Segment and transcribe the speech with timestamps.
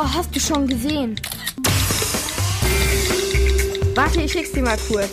[0.00, 1.20] Oh, hast du schon gesehen?
[3.96, 5.12] Warte, ich schick's dir mal kurz.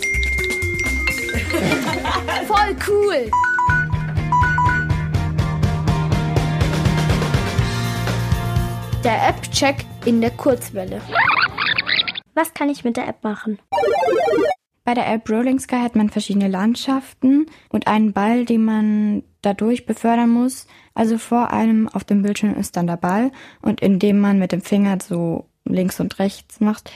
[2.46, 3.28] Voll cool!
[9.02, 11.02] Der App-Check in der Kurzwelle.
[12.34, 13.58] Was kann ich mit der App machen?
[14.84, 19.86] Bei der App Rolling Sky hat man verschiedene Landschaften und einen Ball, den man dadurch
[19.86, 20.66] befördern muss.
[20.94, 23.30] Also vor einem auf dem Bildschirm ist dann der Ball
[23.62, 26.90] und indem man mit dem Finger so links und rechts macht,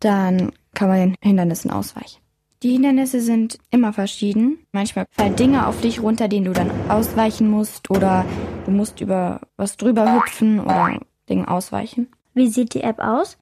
[0.00, 2.20] dann kann man den Hindernissen ausweichen.
[2.62, 4.58] Die Hindernisse sind immer verschieden.
[4.72, 8.24] Manchmal fallen Dinge auf dich runter, denen du dann ausweichen musst oder
[8.64, 12.08] du musst über was drüber hüpfen oder Dinge ausweichen.
[12.32, 13.38] Wie sieht die App aus?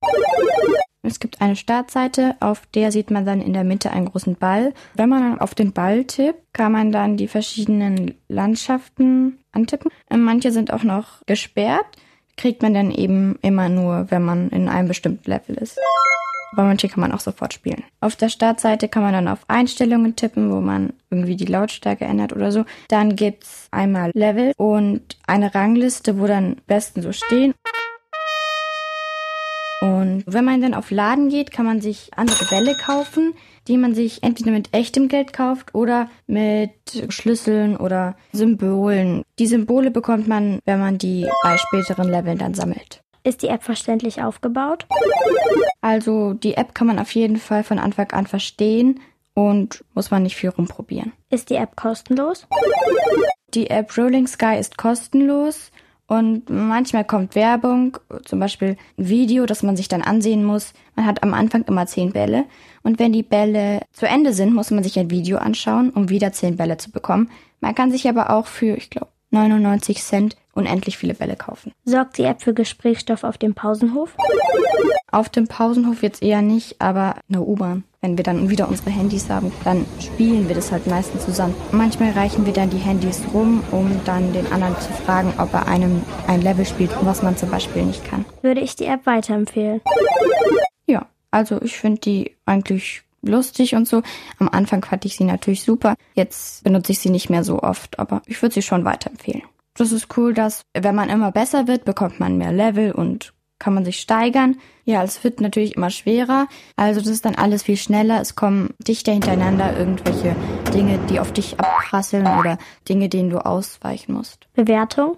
[1.05, 4.73] Es gibt eine Startseite, auf der sieht man dann in der Mitte einen großen Ball.
[4.95, 9.91] Wenn man dann auf den Ball tippt, kann man dann die verschiedenen Landschaften antippen.
[10.11, 11.87] Manche sind auch noch gesperrt,
[12.37, 15.77] kriegt man dann eben immer nur, wenn man in einem bestimmten Level ist.
[16.53, 17.83] Aber manche kann man auch sofort spielen.
[18.01, 22.35] Auf der Startseite kann man dann auf Einstellungen tippen, wo man irgendwie die Lautstärke ändert
[22.35, 22.65] oder so.
[22.89, 27.55] Dann gibt's einmal Level und eine Rangliste, wo dann besten so stehen.
[29.83, 33.35] Und wenn man dann auf Laden geht, kann man sich andere Bälle kaufen,
[33.67, 36.71] die man sich entweder mit echtem Geld kauft oder mit
[37.09, 39.25] Schlüsseln oder Symbolen.
[39.41, 43.03] Die Symbole bekommt man, wenn man die bei späteren Leveln dann sammelt.
[43.25, 44.87] Ist die App verständlich aufgebaut?
[45.81, 49.01] Also die App kann man auf jeden Fall von Anfang an verstehen
[49.35, 51.11] und muss man nicht viel rumprobieren.
[51.29, 52.47] Ist die App kostenlos?
[53.53, 55.73] Die App Rolling Sky ist kostenlos
[56.13, 57.97] und manchmal kommt Werbung,
[58.27, 60.75] zum Beispiel ein Video, das man sich dann ansehen muss.
[60.95, 62.45] Man hat am Anfang immer zehn Bälle.
[62.83, 66.31] Und wenn die Bälle zu Ende sind, muss man sich ein Video anschauen, um wieder
[66.31, 67.31] zehn Bälle zu bekommen.
[67.61, 71.73] Man kann sich aber auch für, ich glaube, 99 Cent unendlich viele Bälle kaufen.
[71.85, 74.15] Sorgt die App für Gesprächsstoff auf dem Pausenhof?
[75.11, 77.85] Auf dem Pausenhof jetzt eher nicht, aber in der U-Bahn.
[78.01, 81.55] Wenn wir dann wieder unsere Handys haben, dann spielen wir das halt meistens zusammen.
[81.71, 85.69] Manchmal reichen wir dann die Handys rum, um dann den anderen zu fragen, ob er
[85.69, 88.25] einem ein Level spielt, was man zum Beispiel nicht kann.
[88.43, 89.81] Würde ich die App weiterempfehlen?
[90.87, 94.03] Ja, also ich finde die eigentlich lustig und so.
[94.39, 95.95] Am Anfang fand ich sie natürlich super.
[96.15, 99.43] Jetzt benutze ich sie nicht mehr so oft, aber ich würde sie schon weiterempfehlen.
[99.75, 103.75] Das ist cool, dass wenn man immer besser wird, bekommt man mehr Level und kann
[103.75, 104.57] man sich steigern.
[104.85, 106.49] Ja, es wird natürlich immer schwerer.
[106.75, 108.21] Also das ist dann alles viel schneller.
[108.21, 110.35] Es kommen dichter hintereinander irgendwelche
[110.75, 114.49] Dinge, die auf dich abprasseln oder Dinge, denen du ausweichen musst.
[114.55, 115.17] Bewertung?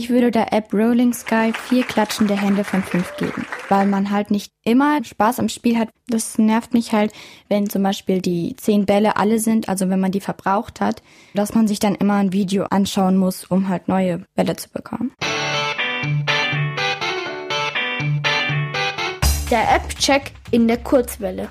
[0.00, 4.30] Ich würde der App Rolling Sky vier klatschende Hände von fünf geben, weil man halt
[4.30, 5.88] nicht immer Spaß am Spiel hat.
[6.06, 7.12] Das nervt mich halt,
[7.48, 11.02] wenn zum Beispiel die zehn Bälle alle sind, also wenn man die verbraucht hat,
[11.34, 15.12] dass man sich dann immer ein Video anschauen muss, um halt neue Bälle zu bekommen.
[19.50, 21.48] Der App-Check in der Kurzwelle.